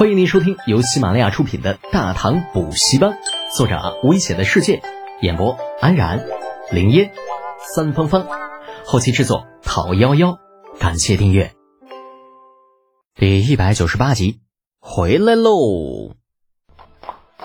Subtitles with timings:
[0.00, 3.10] 欢迎您收听由喜马拉雅出品的《大唐补习班》，
[3.54, 4.80] 作者危险的世界，
[5.20, 6.24] 演播安然、
[6.72, 7.12] 林烟、
[7.58, 8.26] 三芳芳，
[8.86, 10.38] 后期制作陶幺幺。
[10.78, 11.52] 感谢订阅。
[13.14, 14.40] 第一百九十八集，
[14.80, 16.14] 回来喽！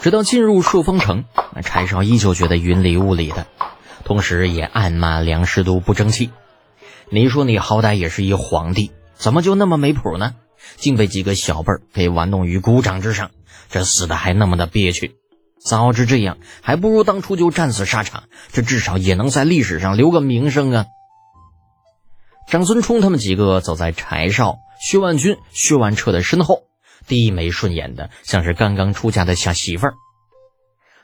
[0.00, 1.24] 直到进入朔方城，
[1.54, 3.46] 那柴少依旧觉得云里雾里的，
[4.04, 6.30] 同时也暗骂梁师都不争气。
[7.08, 10.34] 你说你好歹也是一皇帝，怎么就那么没谱呢？
[10.76, 13.30] 竟被几个小辈儿给玩弄于股掌之上，
[13.70, 15.16] 这死的还那么的憋屈。
[15.64, 20.86] 早知这样，还不如当初就战死沙场，这至少也能在历史上留个名声啊！
[22.48, 26.64] 长孙冲他们几个走在柴少、薛万军、薛万彻的身后，
[27.06, 29.94] 低眉顺眼的，像是刚刚出嫁的小媳妇儿。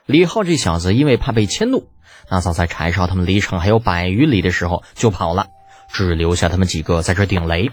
[0.05, 1.87] 李浩这小子因为怕被迁怒，
[2.29, 5.47] 那早在柴少他们离城还有百余里的时候就跑了，
[5.93, 7.71] 只留下他们几个在这顶雷。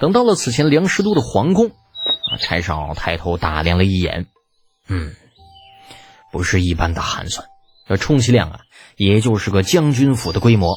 [0.00, 4.26] 等到了此前梁师都的皇宫，啊，柴少抬头打量了一眼，
[4.88, 5.14] 嗯，
[6.32, 7.46] 不是一般的寒酸，
[7.86, 8.60] 这充其量啊，
[8.96, 10.76] 也就是个将军府的规模。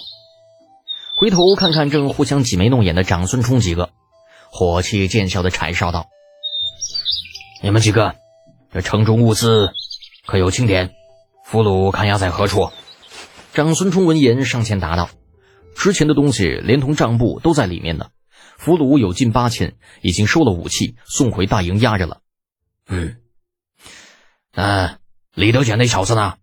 [1.16, 3.90] 回头看看正互相挤眉弄眼的长孙冲几个，
[4.52, 6.08] 火气渐消的柴少道
[7.64, 8.16] ：“你们几个，
[8.72, 9.72] 这城中物资
[10.28, 10.94] 可有清点？
[11.44, 12.72] 俘虏看押在何处？”
[13.56, 15.10] 长孙冲闻言上前答道
[15.76, 18.10] ：“之前的东西连同账簿都在里面呢。”
[18.58, 22.22] 俘虏有近八千，已经收了武器，送回大营压着了。
[22.88, 23.18] 嗯，
[24.54, 25.00] 那
[25.34, 26.36] 李德简那小子呢？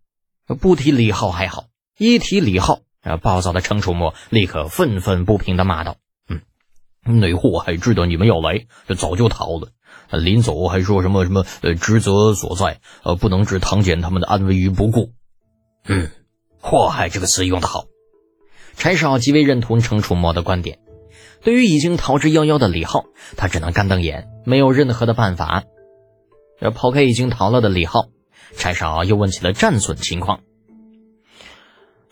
[0.61, 1.67] 不提李浩还好，
[1.99, 5.97] 一提李浩，啊暴躁的程楚墨立刻愤愤不平的骂道
[6.29, 6.43] ：“嗯，
[7.21, 9.71] 那货还知道你们要来，这早就逃了。
[10.11, 15.13] 临走还说什么什么呃职责所在，呃不能置唐简他们的安危于不顾。
[15.87, 16.11] 嗯，
[16.61, 17.87] 祸害这个词用的好。”
[18.77, 20.79] 柴少极为认同程楚墨的观点。
[21.45, 23.05] 对于已经逃之夭夭的李浩，
[23.37, 25.63] 他只能干瞪眼，没有任何的办法。
[26.61, 28.07] 而抛开已经逃了的李浩，
[28.57, 30.41] 柴少又问起了战损情况。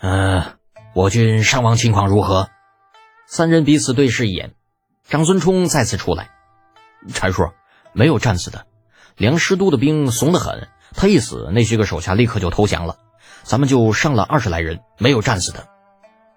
[0.01, 0.57] 呃，
[0.95, 2.51] 我军伤亡情况如何？
[3.27, 4.53] 三人彼此对视一眼，
[5.09, 6.29] 长孙冲再次出来。
[7.15, 7.45] 柴叔，
[7.95, 8.67] 没有战死的。
[9.17, 12.99] 梁师都的兵怂得很，他一死，那些个手下立刻就投降了，
[13.45, 15.69] 咱们就剩了二十来人，没有战死的，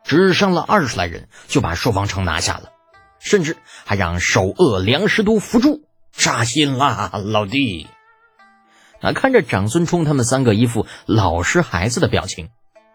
[0.06, 2.70] 只剩了二十来人，就把朔方城拿下了。
[3.26, 5.82] 甚至还让首恶梁师都扶助，
[6.14, 7.88] 扎心啦，老弟！
[9.02, 12.50] 啊，看着长孙冲他们三个一副老实孩子的表情，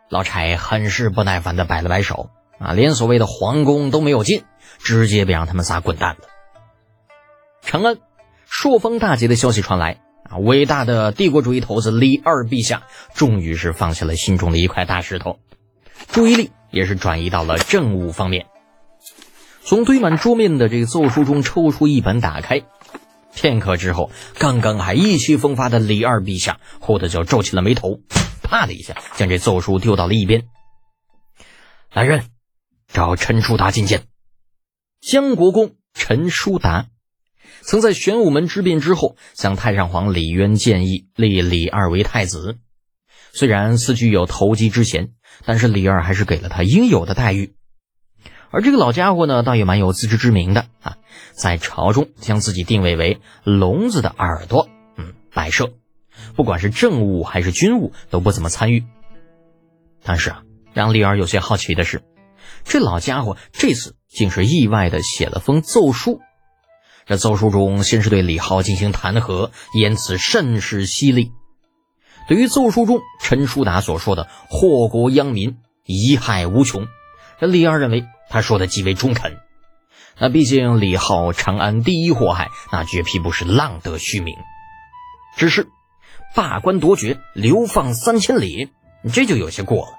[0.09, 2.31] 老柴很是不耐烦的摆了摆手，
[2.61, 4.45] 啊，连所谓的皇宫都没有进，
[4.79, 6.29] 直接别让他们仨滚蛋了。
[7.63, 7.99] 长安，
[8.47, 15.41] 朔方大捷的消息传来，啊，伟大的帝国主义头子李二陛下终于是放下了心中的一块大石头，
[16.07, 18.47] 注意力也是转移到了政务方面。
[19.71, 22.63] 从堆满桌面的这个奏书中抽出一本，打开。
[23.33, 28.01] 片刻之后，刚刚还意气风发的李二陛下忽的就皱起了眉头，
[28.43, 30.49] 啪的一下将这奏书丢到了一边。
[31.93, 32.25] 来人，
[32.89, 34.07] 找陈叔达觐见。
[35.01, 36.89] 江国公陈叔达
[37.61, 42.59] 曾在玄武门之变之后，向太上皇李渊建议立李二为太子。
[43.33, 45.13] 虽然此举有投机之嫌，
[45.47, 47.55] 但是李二还是给了他应有的待遇。
[48.53, 50.97] 而这个老家伙呢，倒也蛮有自知之明的啊，
[51.33, 55.73] 在朝中将自己定位为聋子的耳朵，嗯，摆设，
[56.35, 58.85] 不管是政务还是军务都不怎么参与。
[60.03, 62.03] 但是啊，让丽儿有些好奇的是，
[62.65, 66.21] 这老家伙这次竟是意外的写了封奏书。
[67.07, 71.31] 这奏书中先是对李浩进行弹劾，言辞甚是犀利。
[72.29, 76.89] 对于奏书中陈叔达所说的祸国殃民、贻害无穷，
[77.39, 78.05] 这李二认为。
[78.31, 79.39] 他说的极为中肯，
[80.19, 84.37] 那毕竟李浩长安第一祸害，那绝批不是浪得虚名。
[85.37, 85.69] 只是
[86.35, 88.71] 罢官夺爵、流放三千里，
[89.13, 89.93] 这就有些过了。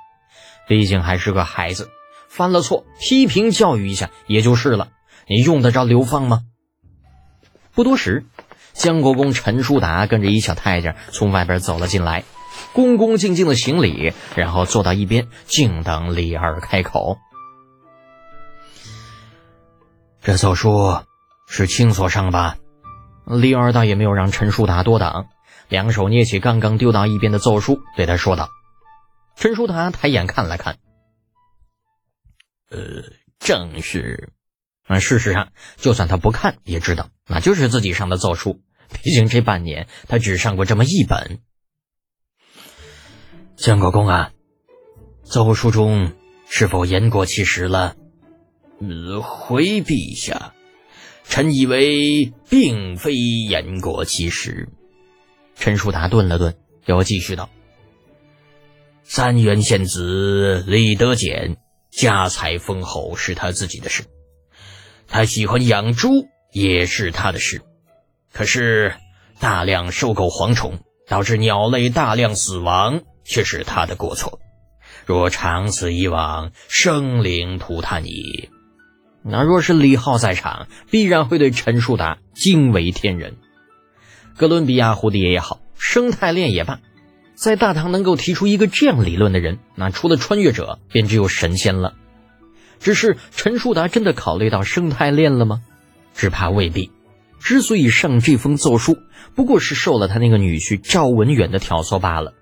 [0.68, 1.90] 毕竟还是个孩子，
[2.30, 4.90] 犯了错批评教育一下也就是了。
[5.28, 6.44] 你用得着流放吗？
[7.74, 8.26] 不多时，
[8.74, 12.24] 江国公陈叔达跟着一小太监从外边走了进来，
[12.72, 17.18] 恭恭敬敬的行礼，然后坐到一边，静等李二开口。
[20.24, 21.02] 这奏书
[21.48, 22.58] 是清所上吧？
[23.26, 25.30] 李二倒也没有让陈叔达多挡，
[25.68, 28.50] 两手捏起刚刚丢到一边的奏书，对他说道
[29.36, 30.78] ：“陈叔达抬眼看了看，
[32.70, 33.04] 呃，
[33.40, 34.32] 正是。
[34.86, 38.62] 啊，事实上，就算他不看，也知道那就是自己上的奏书。
[39.02, 41.40] 毕竟这半年他只上过这么一本。
[43.56, 44.32] 江国公啊，
[45.24, 46.14] 奏书中
[46.48, 47.96] 是否言过其实了？”
[49.22, 50.54] 回陛下，
[51.24, 54.70] 臣以为并非言过其实。
[55.56, 56.56] 陈叔达顿了顿，
[56.86, 57.50] 又继续道
[59.04, 61.58] ：“三元仙子李德俭
[61.92, 64.04] 家财丰厚是他自己的事，
[65.08, 67.62] 他喜欢养猪也是他的事。
[68.34, 68.96] 可是
[69.40, 74.40] 大量收购蝗虫，导致鸟类大量死亡，却是他的过错。
[75.06, 78.50] 若长此以往，生灵涂炭矣。
[79.24, 83.36] 那若是李浩在场，必然会对陈树达惊为天人。
[84.36, 86.80] 哥伦比亚蝴蝶也好，生态链也罢，
[87.36, 91.94] 在大唐能够提出一个这样理论的人，那除了穿越者，便只有神仙了。
[92.80, 95.62] 只是陈树达真的考虑到生态链了吗？
[96.16, 96.92] 只怕未必。
[97.40, 98.98] 之所以上这封奏书，
[99.36, 102.34] 不过是受了他那个女婿赵文远的挑唆罢了。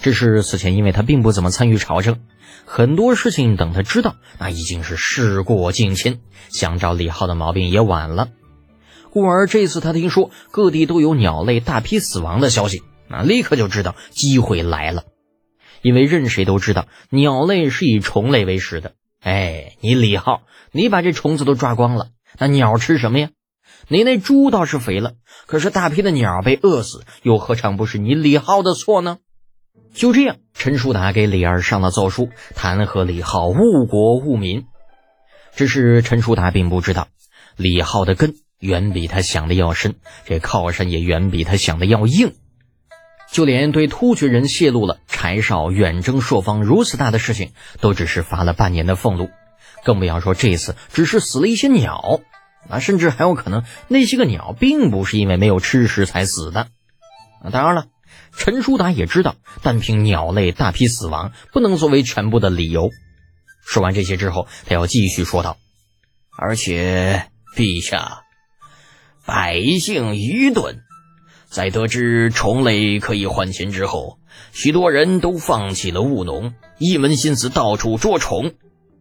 [0.00, 2.20] 只是此前因为他并不怎么参与朝政，
[2.64, 8.28] 很多事情等他知道，那已经是事过境迁，想找李浩的毛病也晚了。
[9.10, 15.04] 故而这次他听说各地都有鸟类大批死亡的消息，那立刻就知道机会来了。
[15.80, 18.94] 因为任谁都知道鸟类是以虫类为食的。
[19.20, 20.42] 哎，你李浩，
[20.72, 22.08] 你把这虫子都抓光了，
[22.38, 23.30] 那鸟吃什么呀？
[23.88, 25.12] 你那猪倒是肥了，
[25.46, 29.18] 可是大批的鸟被饿死，又何尝不是你李浩的错呢？
[29.94, 34.66] 就这样，陈叔达给李二上了奏书，弹劾李浩误国误民。
[35.54, 37.08] 只是陈叔达并不知道，
[37.56, 42.34] 李浩的根远比他想的要深，这靠山也远比他想的要硬。
[43.30, 47.50] 就连对突厥人泄露了柴少远征朔方如此大的事情，
[47.80, 49.28] 都只是发了半年的俸禄，
[49.84, 52.20] 更不要说这次只是死了一些鸟，
[52.68, 56.68] 啊，甚至还有可能那些个鸟并不是因为没有吃食才死的。
[57.42, 57.86] 啊，当然了。
[58.38, 62.88] 陈叔达也知道，单凭鸟类大批死亡不能作为全部的理由。
[63.66, 65.58] 说完这些之后，他要继续说道
[66.38, 67.26] ：“而且，
[67.56, 68.22] 陛下，
[69.26, 70.78] 百姓愚钝，
[71.50, 74.18] 在得知虫类可以换钱之后，
[74.52, 78.54] 许多人都放弃了务农，一门心思到处捉虫。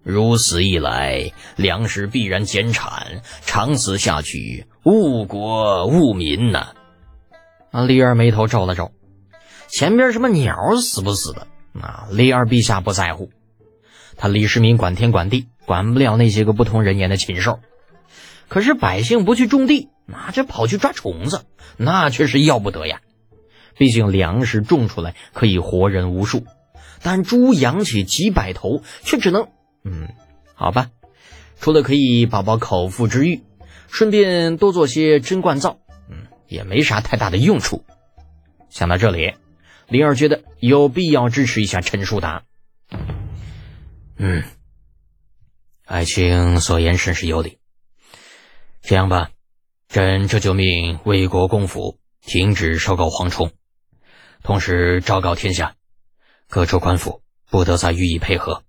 [0.04, 6.74] 如此一来，粮食必然减产，长此下去，误国误民呐！”
[7.72, 8.92] 啊，李二眉头皱了皱。
[9.68, 11.48] 前边什么鸟死不死的
[11.80, 12.08] 啊？
[12.12, 13.30] 李二陛下不在乎，
[14.16, 17.60] 他李世民管天管地，管不了那些个不通人言的禽兽。
[18.48, 21.42] 可是百姓不去种地，那这跑去抓虫子，
[21.76, 23.02] 那却是要不得呀。
[23.78, 26.46] 毕竟粮食种出来可以活人无数，
[27.04, 29.50] 但猪养起几百头，却只能……
[29.84, 30.08] 嗯，
[30.56, 30.90] 好吧，
[31.60, 33.44] 除了可以饱饱口腹之欲，
[33.90, 35.78] 顺便多做些针灌造，
[36.10, 37.84] 嗯，也没啥太大的用处。
[38.70, 39.36] 想到这里。
[39.90, 42.44] 李二觉得有必要支持一下陈叔达。
[44.18, 44.44] 嗯，
[45.86, 47.60] 爱卿所言甚是有理。
[48.82, 49.30] 这样吧，
[49.88, 53.52] 朕这就命魏国公府停止收购蝗虫，
[54.44, 55.76] 同时昭告天下，
[56.50, 58.64] 各州官府不得再予以配合。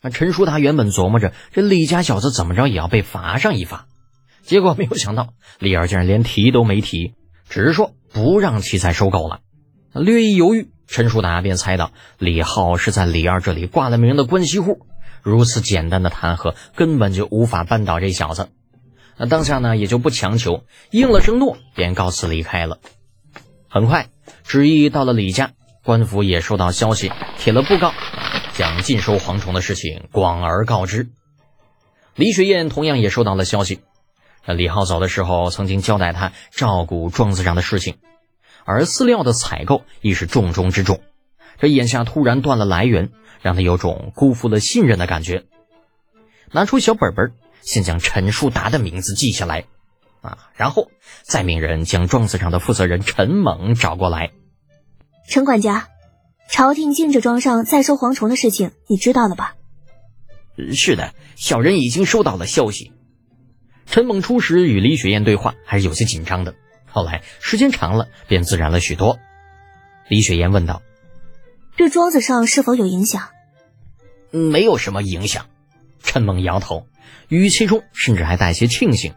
[0.00, 3.88] 那陈叔达原本琢磨着这李家小子怎么着也要被罚上一罚，
[4.42, 7.14] 结果没有想到李二竟然连提都没提，
[7.48, 9.40] 只是说不让其再收购了。
[10.04, 14.86] 略一犹豫，陈叔达便猜到李浩是在李二这里挂了名的关系户。
[15.22, 18.48] 如此简单的弹劾，根本就无法扳倒这小子。
[19.16, 22.78] 那当下呢，也就不强求，应了声诺，便告辞离开了。
[23.68, 24.08] 很快，
[24.44, 27.92] 旨意到了李家，官府也收到消息，贴了布告，
[28.54, 31.08] 将禁收蝗虫的事情广而告之。
[32.14, 33.80] 李雪燕同样也收到了消息，
[34.44, 37.96] 那李浩走的时候，曾经交代他照顾庄子上的事情。
[38.66, 41.00] 而饲料的采购亦是重中之重，
[41.58, 45.44] 这眼下突然断了来源，让他有种辜负了信任的感觉。
[46.50, 47.32] 拿出小本本，
[47.62, 49.66] 先将陈树达的名字记下来，
[50.20, 50.90] 啊，然后
[51.22, 54.32] 再命人将庄子上的负责人陈猛找过来。
[55.28, 55.88] 陈管家，
[56.50, 59.54] 朝廷禁止庄上再收蝗虫的事情，你知道了吧？
[60.72, 62.92] 是的，小人已经收到了消息。
[63.86, 66.54] 陈猛初时与李雪燕对话还是有些紧张的。
[66.96, 69.18] 后来时间长了，便自然了许多。
[70.08, 70.80] 李雪岩问道
[71.76, 73.28] ：“对庄子上是否有影响
[74.32, 75.44] ？”“没有什么影响。”
[76.02, 76.86] 陈猛摇头，
[77.28, 79.12] 语气中甚至还带些庆幸。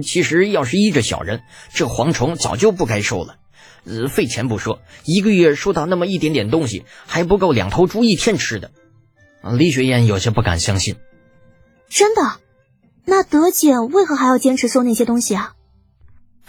[0.00, 3.38] 其实要是依着小人，这蝗虫早就不该收了。
[3.82, 8.70] 呃，费钱不说，一个月收到那么一点点东西，还不够两头猪一天吃的。
[9.42, 10.94] 李雪岩有些不敢相信。
[11.88, 12.38] 真的？
[13.06, 15.54] 那德简为何还要坚持收那些东西啊？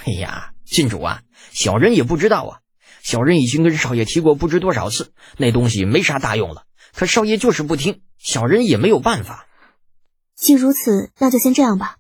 [0.05, 0.53] 哎呀！
[0.69, 1.21] 郡主啊，
[1.51, 2.59] 小人也不知道啊。
[3.01, 6.63] 小人已经跟少爷提过不知多少次，那东西没啥大用了。
[6.93, 9.47] 可少爷就是不听，小人也没有办法。
[10.35, 11.95] 既如此，那就先这样吧。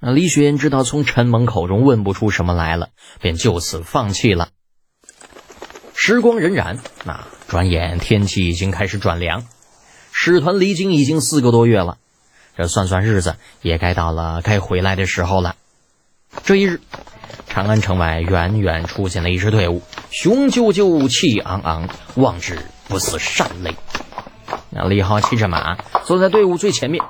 [0.00, 2.90] 那李雪岩知道从陈猛口中问不出什么来了，
[3.20, 4.50] 便就此放弃了。
[5.94, 9.46] 时光荏苒，那转眼天气已经开始转凉，
[10.12, 11.98] 使团离京已经四个多月了。
[12.56, 15.56] 这算算日子，也该到了该回来的时候了。
[16.44, 16.80] 这一日，
[17.56, 23.74] 长安城外远远出现了一支队伍，雄赳赳，气昂昂，望之不似善类。
[24.68, 27.02] 那李浩骑着马坐在队伍最前面，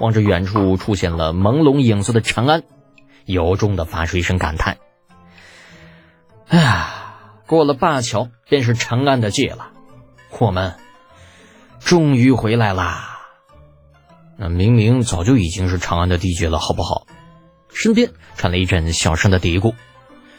[0.00, 2.64] 望着远处出现了朦胧影子的长安，
[3.24, 4.78] 由衷的发出一声感叹
[6.50, 7.14] ：“哎呀，
[7.46, 9.68] 过了灞桥便是长安的界了，
[10.40, 10.74] 我们
[11.78, 13.20] 终于回来啦！
[14.36, 17.06] 那明明早就已经是长安的地界了，好不好？”
[17.74, 19.74] 身边传来一阵小声的嘀咕，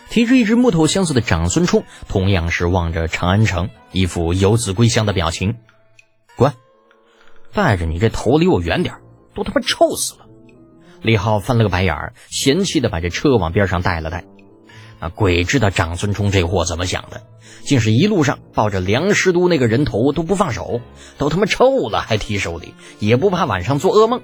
[0.10, 5.58] 提着一只木头箱子的长孙冲同样是望着长安城，一副游子归乡的表情。
[6.36, 6.54] 滚！
[7.54, 8.96] 带着你这头离我远点
[9.34, 10.25] 都他妈臭死了！
[11.01, 14.25] 李浩翻了个白眼儿，嫌弃的把这车往边上带了带。
[15.00, 17.24] 那，鬼知道长孙冲这货怎么想的，
[17.63, 20.82] 竟是一路上抱着梁师都那个人头都不放手，
[21.18, 24.22] 都他妈臭了还提手里，也不怕晚上做噩梦。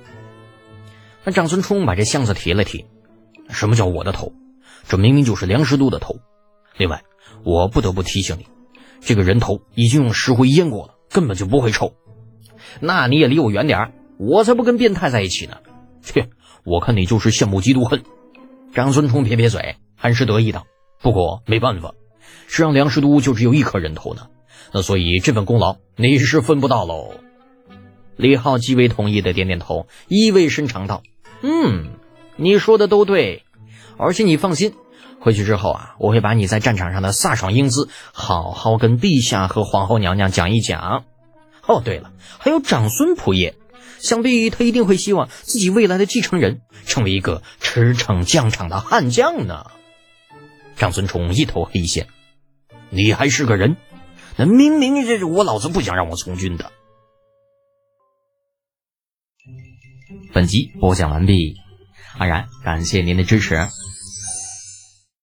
[1.23, 2.85] 那长孙冲把这箱子提了提。
[3.51, 4.33] 什么叫我的头？
[4.87, 6.15] 这明明就是梁师都的头。
[6.77, 7.03] 另外，
[7.43, 8.47] 我不得不提醒你，
[8.99, 11.93] 这个人头已经用石灰腌过了，根本就不会臭。
[12.79, 15.57] 那你也离我远点儿，我才不跟变态在一起呢。
[16.01, 16.29] 切，
[16.65, 18.03] 我看你就是羡慕嫉妒恨。
[18.73, 20.65] 张孙冲撇撇嘴，很是得意道
[21.01, 21.93] ：“不过没办法，
[22.47, 24.27] 谁让梁师都就只有一颗人头呢？
[24.73, 27.13] 那所以这份功劳你是分不到喽。”
[28.17, 31.03] 李浩极为同意的点点头，意味深长道
[31.43, 31.91] ：“嗯。”
[32.41, 33.43] 你说的都对，
[33.97, 34.73] 而且你放心，
[35.19, 41.05] 回去之后啊，我会把你在战场上的飒爽英姿好好跟陛下和皇后娘娘讲一讲。
[41.67, 43.53] 哦，对了，还有长孙仆爷，
[43.99, 49.67] 想必他一定会希望自己未来的继承人成为一个驰骋疆场的悍将呢。
[50.77, 52.07] 长孙冲一头黑线，
[52.89, 53.77] 你还是个人？
[54.35, 56.71] 那明明这是我老子不想让我从军的。
[60.33, 61.60] 本集播讲完毕。
[62.17, 63.55] 安然，感谢您的支持。